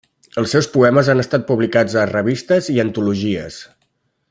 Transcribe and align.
Els 0.41 0.53
seus 0.55 0.69
poemes 0.77 1.09
han 1.13 1.21
estat 1.23 1.45
publicats 1.51 1.97
a 2.05 2.07
revistes 2.13 2.71
i 2.77 2.79
antologies. 2.85 3.61